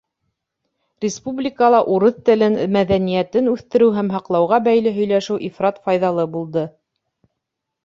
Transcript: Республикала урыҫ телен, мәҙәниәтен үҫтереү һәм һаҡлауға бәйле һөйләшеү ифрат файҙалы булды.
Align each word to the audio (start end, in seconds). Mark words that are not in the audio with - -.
Республикала 1.03 1.81
урыҫ 1.97 2.17
телен, 2.29 2.57
мәҙәниәтен 2.79 3.51
үҫтереү 3.53 3.91
һәм 3.99 4.11
һаҡлауға 4.15 4.61
бәйле 4.71 4.97
һөйләшеү 4.99 5.39
ифрат 5.53 5.81
файҙалы 5.87 6.29
булды. 6.37 6.67